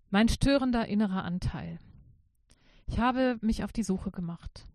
Mein 0.09 0.27
störender 0.27 0.85
innerer 0.85 1.23
Anteil. 1.23 1.79
Ich 2.87 2.99
habe 2.99 3.37
mich 3.39 3.63
auf 3.63 3.71
die 3.71 3.83
Suche 3.83 4.11
gemacht. 4.11 4.67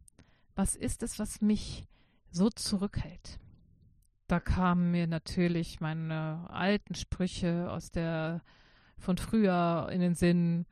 Was 0.54 0.74
ist 0.74 1.02
es, 1.02 1.18
was 1.18 1.42
mich 1.42 1.86
so 2.30 2.48
zurückhält? 2.48 3.38
Da 4.26 4.40
kamen 4.40 4.90
mir 4.90 5.06
natürlich 5.06 5.80
meine 5.80 6.46
alten 6.48 6.94
Sprüche 6.94 7.70
aus 7.70 7.90
der 7.90 8.40
von 8.96 9.18
früher 9.18 9.90
in 9.92 10.00
den 10.00 10.14
Sinn, 10.14 10.64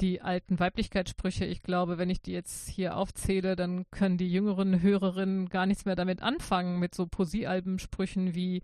die 0.00 0.22
alten 0.22 0.58
Weiblichkeitssprüche. 0.58 1.44
Ich 1.44 1.62
glaube, 1.62 1.98
wenn 1.98 2.10
ich 2.10 2.22
die 2.22 2.32
jetzt 2.32 2.68
hier 2.68 2.96
aufzähle, 2.96 3.56
dann 3.56 3.84
können 3.90 4.18
die 4.18 4.30
jüngeren 4.30 4.80
Hörerinnen 4.80 5.48
gar 5.48 5.66
nichts 5.66 5.84
mehr 5.84 5.96
damit 5.96 6.22
anfangen, 6.22 6.78
mit 6.78 6.94
so 6.94 7.06
Poesiealbensprüchen 7.06 8.34
wie 8.34 8.62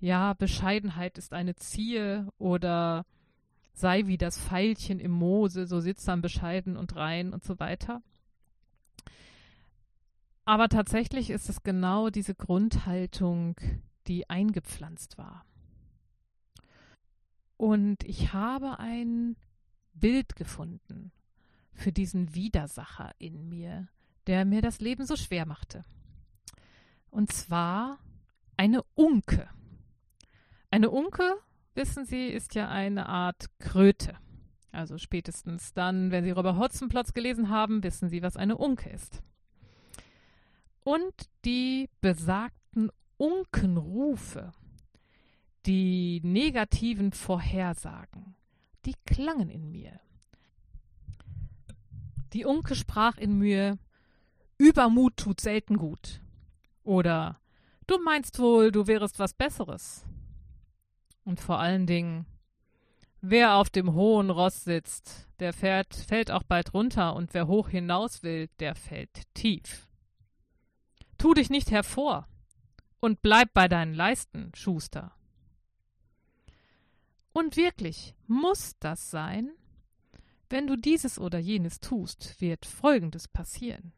ja, 0.00 0.32
Bescheidenheit 0.32 1.16
ist 1.16 1.32
eine 1.32 1.54
Ziehe 1.54 2.28
oder 2.36 3.06
sei 3.72 4.06
wie 4.06 4.18
das 4.18 4.38
Pfeilchen 4.38 4.98
im 4.98 5.12
Moose, 5.12 5.66
so 5.66 5.80
sitzt 5.80 6.08
dann 6.08 6.22
bescheiden 6.22 6.76
und 6.76 6.96
rein 6.96 7.32
und 7.32 7.44
so 7.44 7.60
weiter. 7.60 8.02
Aber 10.44 10.68
tatsächlich 10.68 11.30
ist 11.30 11.48
es 11.48 11.62
genau 11.62 12.10
diese 12.10 12.34
Grundhaltung, 12.34 13.54
die 14.08 14.28
eingepflanzt 14.28 15.18
war. 15.18 15.46
Und 17.56 18.02
ich 18.02 18.32
habe 18.32 18.80
ein 18.80 19.36
Bild 19.94 20.36
gefunden 20.36 21.12
für 21.72 21.92
diesen 21.92 22.34
Widersacher 22.34 23.12
in 23.18 23.48
mir, 23.48 23.88
der 24.26 24.44
mir 24.44 24.62
das 24.62 24.80
Leben 24.80 25.06
so 25.06 25.16
schwer 25.16 25.46
machte. 25.46 25.82
Und 27.10 27.32
zwar 27.32 27.98
eine 28.56 28.82
Unke. 28.94 29.48
Eine 30.70 30.90
Unke, 30.90 31.34
wissen 31.74 32.04
Sie, 32.04 32.28
ist 32.28 32.54
ja 32.54 32.68
eine 32.68 33.08
Art 33.08 33.46
Kröte. 33.58 34.16
Also 34.70 34.96
spätestens 34.96 35.74
dann, 35.74 36.10
wenn 36.10 36.24
Sie 36.24 36.30
Robert 36.30 36.56
Hotzenplotz 36.56 37.12
gelesen 37.12 37.50
haben, 37.50 37.82
wissen 37.82 38.08
Sie, 38.08 38.22
was 38.22 38.36
eine 38.36 38.56
Unke 38.56 38.88
ist. 38.88 39.22
Und 40.84 41.12
die 41.44 41.90
besagten 42.00 42.90
Unkenrufe, 43.18 44.52
die 45.66 46.20
negativen 46.24 47.12
Vorhersagen, 47.12 48.34
die 48.84 48.94
klangen 49.06 49.48
in 49.48 49.70
mir. 49.70 50.00
Die 52.32 52.44
Unke 52.44 52.74
sprach 52.74 53.18
in 53.18 53.38
mir, 53.38 53.78
Übermut 54.58 55.16
tut 55.16 55.40
selten 55.40 55.76
gut. 55.76 56.20
Oder 56.82 57.40
du 57.86 57.98
meinst 57.98 58.38
wohl, 58.38 58.70
du 58.72 58.86
wärest 58.86 59.18
was 59.18 59.34
Besseres. 59.34 60.04
Und 61.24 61.40
vor 61.40 61.58
allen 61.58 61.86
Dingen, 61.86 62.26
wer 63.20 63.56
auf 63.56 63.70
dem 63.70 63.92
hohen 63.94 64.30
Ross 64.30 64.64
sitzt, 64.64 65.28
der 65.40 65.52
fährt, 65.52 65.94
fällt 65.94 66.30
auch 66.30 66.42
bald 66.42 66.74
runter, 66.74 67.14
und 67.14 67.34
wer 67.34 67.46
hoch 67.46 67.68
hinaus 67.68 68.22
will, 68.22 68.48
der 68.60 68.74
fällt 68.74 69.22
tief. 69.34 69.88
Tu 71.18 71.34
dich 71.34 71.50
nicht 71.50 71.70
hervor 71.70 72.28
und 73.00 73.22
bleib 73.22 73.52
bei 73.54 73.68
deinen 73.68 73.94
Leisten, 73.94 74.52
Schuster. 74.54 75.12
Und 77.32 77.56
wirklich, 77.56 78.14
muss 78.26 78.76
das 78.78 79.10
sein? 79.10 79.50
Wenn 80.50 80.66
du 80.66 80.76
dieses 80.76 81.18
oder 81.18 81.38
jenes 81.38 81.80
tust, 81.80 82.40
wird 82.40 82.66
Folgendes 82.66 83.26
passieren. 83.26 83.92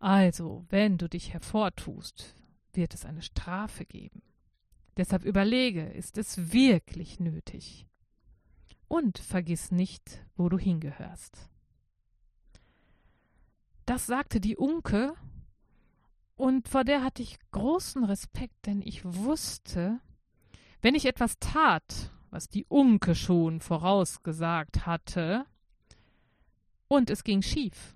Also, 0.00 0.66
wenn 0.68 0.98
du 0.98 1.08
dich 1.08 1.32
hervortust, 1.32 2.34
wird 2.72 2.94
es 2.94 3.04
eine 3.04 3.22
Strafe 3.22 3.84
geben. 3.84 4.22
Deshalb 4.96 5.24
überlege, 5.24 5.84
ist 5.84 6.18
es 6.18 6.52
wirklich 6.52 7.20
nötig? 7.20 7.86
Und 8.88 9.18
vergiss 9.18 9.70
nicht, 9.70 10.24
wo 10.36 10.48
du 10.48 10.58
hingehörst. 10.58 11.48
Das 13.86 14.06
sagte 14.06 14.40
die 14.40 14.56
Unke, 14.56 15.14
und 16.36 16.68
vor 16.68 16.84
der 16.84 17.02
hatte 17.02 17.22
ich 17.22 17.38
großen 17.50 18.04
Respekt, 18.04 18.66
denn 18.66 18.82
ich 18.82 19.04
wusste, 19.04 20.00
wenn 20.82 20.94
ich 20.94 21.06
etwas 21.06 21.38
tat, 21.38 22.12
was 22.30 22.48
die 22.48 22.64
Unke 22.66 23.14
schon 23.14 23.60
vorausgesagt 23.60 24.86
hatte, 24.86 25.46
und 26.88 27.10
es 27.10 27.22
ging 27.22 27.42
schief, 27.42 27.94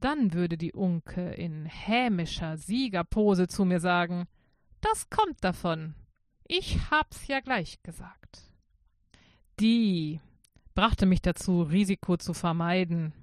dann 0.00 0.34
würde 0.34 0.58
die 0.58 0.72
Unke 0.72 1.30
in 1.32 1.64
hämischer 1.64 2.58
Siegerpose 2.58 3.48
zu 3.48 3.64
mir 3.64 3.80
sagen, 3.80 4.26
das 4.80 5.08
kommt 5.08 5.42
davon, 5.42 5.94
ich 6.46 6.90
hab's 6.90 7.26
ja 7.26 7.40
gleich 7.40 7.82
gesagt. 7.82 8.52
Die 9.60 10.20
brachte 10.74 11.06
mich 11.06 11.22
dazu, 11.22 11.62
Risiko 11.62 12.16
zu 12.18 12.34
vermeiden. 12.34 13.14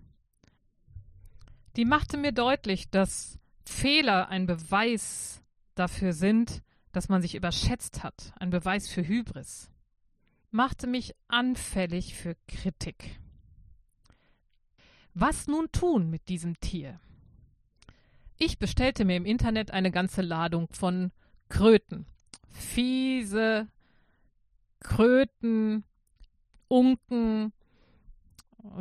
Die 1.75 1.85
machte 1.85 2.17
mir 2.17 2.31
deutlich, 2.31 2.89
dass 2.89 3.37
Fehler 3.63 4.29
ein 4.29 4.47
Beweis 4.47 5.43
dafür 5.75 6.13
sind, 6.13 6.63
dass 6.91 7.09
man 7.09 7.21
sich 7.21 7.35
überschätzt 7.35 8.03
hat, 8.03 8.33
ein 8.39 8.49
Beweis 8.49 8.87
für 8.87 9.05
Hybris. 9.05 9.71
Machte 10.51 10.87
mich 10.87 11.15
anfällig 11.27 12.15
für 12.15 12.35
Kritik. 12.47 13.19
Was 15.13 15.47
nun 15.47 15.71
tun 15.71 16.09
mit 16.09 16.29
diesem 16.29 16.59
Tier? 16.59 16.99
Ich 18.37 18.59
bestellte 18.59 19.05
mir 19.05 19.17
im 19.17 19.25
Internet 19.25 19.71
eine 19.71 19.91
ganze 19.91 20.21
Ladung 20.21 20.67
von 20.71 21.11
Kröten, 21.49 22.05
fiese 22.49 23.67
Kröten, 24.79 25.83
Unken. 26.67 27.53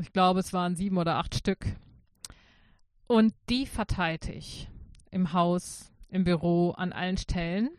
Ich 0.01 0.13
glaube, 0.13 0.41
es 0.41 0.53
waren 0.53 0.77
sieben 0.77 0.99
oder 0.99 1.17
acht 1.17 1.35
Stück. 1.35 1.67
Und 3.07 3.35
die 3.49 3.67
verteilte 3.67 4.33
ich 4.33 4.69
im 5.11 5.33
Haus, 5.33 5.93
im 6.09 6.25
Büro, 6.25 6.71
an 6.71 6.93
allen 6.93 7.17
Stellen, 7.17 7.71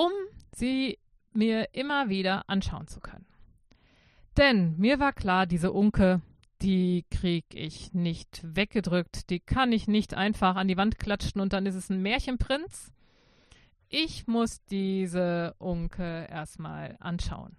um 0.00 0.12
sie 0.54 0.98
mir 1.32 1.74
immer 1.74 2.08
wieder 2.08 2.48
anschauen 2.48 2.86
zu 2.86 3.00
können. 3.00 3.26
Denn 4.36 4.76
mir 4.78 4.98
war 4.98 5.12
klar, 5.12 5.46
diese 5.46 5.72
Unke, 5.72 6.22
die 6.62 7.04
krieg 7.10 7.44
ich 7.52 7.92
nicht 7.92 8.40
weggedrückt, 8.42 9.28
die 9.28 9.40
kann 9.40 9.72
ich 9.72 9.88
nicht 9.88 10.14
einfach 10.14 10.56
an 10.56 10.68
die 10.68 10.78
Wand 10.78 10.98
klatschen 10.98 11.40
und 11.40 11.52
dann 11.52 11.66
ist 11.66 11.74
es 11.74 11.90
ein 11.90 12.00
Märchenprinz, 12.00 12.92
ich 13.90 14.26
muss 14.26 14.64
diese 14.66 15.54
Unke 15.58 16.26
erstmal 16.30 16.96
anschauen. 17.00 17.56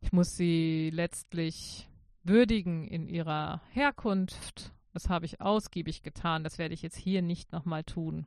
Ich 0.00 0.12
muss 0.12 0.36
sie 0.36 0.90
letztlich 0.92 1.88
würdigen 2.24 2.86
in 2.86 3.06
ihrer 3.06 3.62
Herkunft. 3.70 4.72
Das 4.92 5.08
habe 5.08 5.24
ich 5.24 5.40
ausgiebig 5.40 6.02
getan. 6.02 6.44
Das 6.44 6.58
werde 6.58 6.74
ich 6.74 6.82
jetzt 6.82 6.96
hier 6.96 7.22
nicht 7.22 7.52
nochmal 7.52 7.84
tun. 7.84 8.26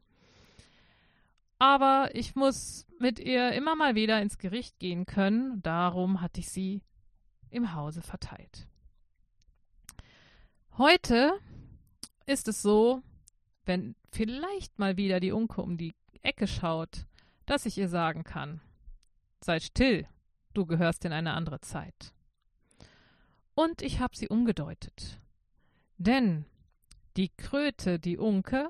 Aber 1.59 2.11
ich 2.13 2.35
muss 2.35 2.85
mit 2.99 3.19
ihr 3.19 3.51
immer 3.53 3.75
mal 3.75 3.95
wieder 3.95 4.21
ins 4.21 4.37
Gericht 4.37 4.79
gehen 4.79 5.05
können. 5.05 5.61
Darum 5.63 6.21
hatte 6.21 6.39
ich 6.39 6.49
sie 6.49 6.83
im 7.49 7.73
Hause 7.73 8.01
verteilt. 8.01 8.67
Heute 10.77 11.39
ist 12.25 12.47
es 12.47 12.61
so, 12.61 13.01
wenn 13.65 13.95
vielleicht 14.11 14.77
mal 14.77 14.97
wieder 14.97 15.19
die 15.19 15.31
Unke 15.31 15.61
um 15.61 15.77
die 15.77 15.95
Ecke 16.21 16.47
schaut, 16.47 17.05
dass 17.45 17.65
ich 17.65 17.77
ihr 17.77 17.89
sagen 17.89 18.23
kann, 18.23 18.61
sei 19.41 19.59
still, 19.59 20.07
du 20.53 20.65
gehörst 20.65 21.05
in 21.05 21.13
eine 21.13 21.33
andere 21.33 21.61
Zeit. 21.61 22.13
Und 23.55 23.81
ich 23.81 23.99
habe 23.99 24.15
sie 24.15 24.27
umgedeutet. 24.27 25.19
Denn 25.97 26.45
die 27.15 27.29
Kröte, 27.29 27.97
die 27.97 28.17
Unke, 28.17 28.69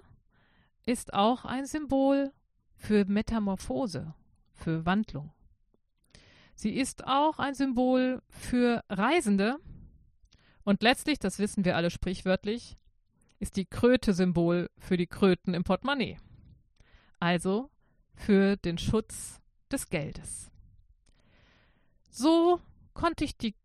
ist 0.86 1.13
auch 1.13 1.43
ein 1.43 1.65
Symbol 1.65 2.32
für 2.78 3.06
Metamorphose, 3.06 4.13
für 4.54 4.86
Wandlung. 4.86 5.34
Sie 6.56 6.72
ist 6.72 7.06
auch 7.06 7.40
ein 7.40 7.54
Symbol 7.54 8.22
für 8.30 8.84
Reisende. 8.90 9.58
Und 10.63 10.82
letztlich, 10.82 11.20
das 11.20 11.40
wissen 11.40 11.66
wir 11.66 11.76
alle 11.76 11.92
sprichwörtlich, 11.92 12.78
ist 13.40 13.58
die 13.58 13.66
Kröte 13.66 14.13
Symbol 14.13 14.70
für 14.78 14.98
die 14.98 15.08
Kröten 15.08 15.54
im 15.54 15.63
Portemonnaie. 15.63 16.18
Also 17.20 17.70
für 18.16 18.58
den 18.58 18.78
Schutz 18.78 19.42
des 19.72 19.90
Geldes. 19.90 20.52
So 22.10 22.60
konnte 22.94 23.24
ich 23.24 23.38
die 23.38 23.56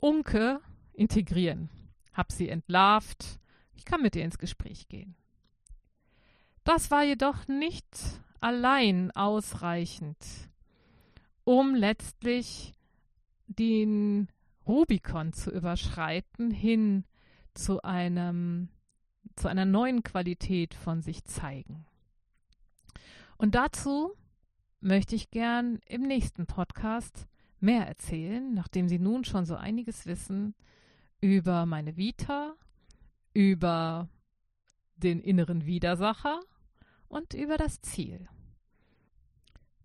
Unke 0.00 0.60
integrieren, 0.92 1.70
hab 2.12 2.32
sie 2.32 2.48
entlarvt, 2.48 3.38
ich 3.74 3.84
kann 3.84 4.02
mit 4.02 4.16
ihr 4.16 4.24
ins 4.24 4.38
Gespräch 4.38 4.88
gehen. 4.88 5.14
Das 6.64 6.90
war 6.90 7.04
jedoch 7.04 7.46
nicht 7.46 7.86
allein 8.42 9.10
ausreichend, 9.12 10.18
um 11.44 11.74
letztlich 11.74 12.74
den 13.46 14.28
Rubikon 14.66 15.32
zu 15.32 15.50
überschreiten 15.50 16.50
hin 16.50 17.04
zu 17.54 17.82
einem 17.82 18.68
zu 19.36 19.48
einer 19.48 19.64
neuen 19.64 20.02
Qualität 20.02 20.74
von 20.74 21.00
sich 21.00 21.24
zeigen. 21.24 21.86
Und 23.38 23.54
dazu 23.54 24.12
möchte 24.80 25.14
ich 25.14 25.30
gern 25.30 25.80
im 25.86 26.02
nächsten 26.02 26.46
Podcast 26.46 27.26
mehr 27.60 27.86
erzählen, 27.86 28.52
nachdem 28.52 28.88
Sie 28.88 28.98
nun 28.98 29.24
schon 29.24 29.46
so 29.46 29.54
einiges 29.54 30.06
wissen 30.06 30.54
über 31.20 31.64
meine 31.66 31.96
Vita, 31.96 32.54
über 33.32 34.08
den 34.96 35.20
inneren 35.20 35.64
Widersacher 35.64 36.40
und 37.08 37.34
über 37.34 37.56
das 37.56 37.80
Ziel. 37.80 38.28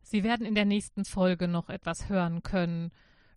Sie 0.09 0.23
werden 0.23 0.45
in 0.45 0.55
der 0.55 0.63
nächsten 0.63 1.03
Folge 1.03 1.49
noch 1.49 1.67
etwas 1.67 2.07
hören 2.07 2.41
können 2.41 2.91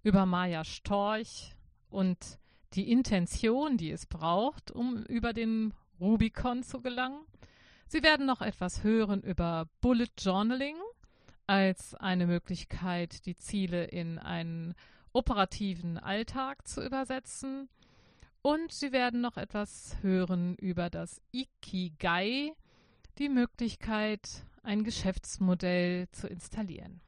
über 0.04 0.24
Maya 0.24 0.62
Storch 0.64 1.56
und 1.88 2.38
die 2.74 2.92
Intention, 2.92 3.76
die 3.76 3.90
es 3.90 4.06
braucht, 4.06 4.70
um 4.70 5.02
über 5.06 5.32
den 5.32 5.74
Rubicon 6.00 6.62
zu 6.62 6.80
gelangen. 6.80 7.22
Sie 7.88 8.04
werden 8.04 8.24
noch 8.24 8.40
etwas 8.40 8.84
hören 8.84 9.20
über 9.20 9.66
Bullet 9.80 10.12
Journaling 10.16 10.76
als 11.48 11.96
eine 11.96 12.28
Möglichkeit, 12.28 13.26
die 13.26 13.36
Ziele 13.36 13.86
in 13.86 14.20
einen 14.20 14.74
operativen 15.12 15.98
Alltag 15.98 16.68
zu 16.68 16.86
übersetzen. 16.86 17.68
Und 18.42 18.70
Sie 18.70 18.92
werden 18.92 19.20
noch 19.20 19.38
etwas 19.38 19.96
hören 20.02 20.54
über 20.54 20.88
das 20.88 21.20
Ikigai, 21.32 22.52
die 23.18 23.28
Möglichkeit, 23.28 24.44
ein 24.62 24.84
Geschäftsmodell 24.84 26.08
zu 26.12 26.28
installieren. 26.28 27.00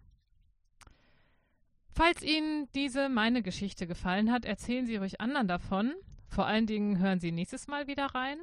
Falls 1.95 2.23
Ihnen 2.23 2.69
diese 2.75 3.09
meine 3.09 3.43
Geschichte 3.43 3.87
gefallen 3.87 4.33
hat, 4.33 4.45
erzählen 4.45 4.87
Sie 4.87 4.97
ruhig 4.97 5.21
anderen 5.21 5.49
davon. 5.49 5.93
Vor 6.27 6.47
allen 6.47 6.67
Dingen 6.67 6.99
hören 6.99 7.21
Sie 7.21 7.33
nächstes 7.33 7.69
Mal 7.69 7.87
wieder 7.87 8.07
rein. 8.07 8.39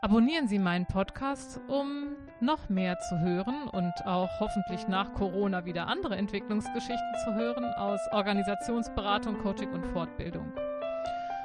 Abonnieren 0.00 0.48
Sie 0.48 0.58
meinen 0.58 0.86
Podcast, 0.86 1.60
um 1.68 2.16
noch 2.40 2.68
mehr 2.68 2.98
zu 2.98 3.20
hören 3.20 3.68
und 3.68 3.92
auch 4.04 4.30
hoffentlich 4.40 4.88
nach 4.88 5.12
Corona 5.14 5.64
wieder 5.64 5.86
andere 5.86 6.16
Entwicklungsgeschichten 6.16 7.14
zu 7.24 7.34
hören 7.34 7.64
aus 7.74 8.00
Organisationsberatung, 8.10 9.38
Coaching 9.38 9.70
und 9.70 9.86
Fortbildung. 9.86 10.52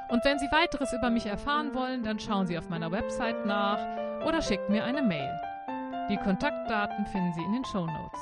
Und 0.08 0.24
wenn 0.24 0.38
Sie 0.38 0.46
weiteres 0.50 0.92
über 0.92 1.10
mich 1.10 1.26
erfahren 1.26 1.74
wollen, 1.74 2.02
dann 2.02 2.18
schauen 2.18 2.46
Sie 2.46 2.58
auf 2.58 2.68
meiner 2.68 2.90
Website 2.90 3.44
nach 3.46 3.78
oder 4.24 4.42
schicken 4.42 4.72
mir 4.72 4.84
eine 4.84 5.02
Mail. 5.02 5.40
Die 6.08 6.16
Kontaktdaten 6.16 7.04
finden 7.06 7.34
Sie 7.34 7.42
in 7.42 7.52
den 7.52 7.64
Show 7.66 7.84
Notes. 7.84 8.20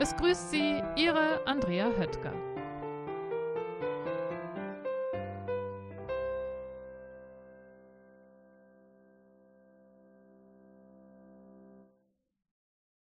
Es 0.00 0.16
grüßt 0.16 0.50
Sie 0.50 0.82
Ihre 0.96 1.40
Andrea 1.46 1.90
Höttger. 1.96 2.32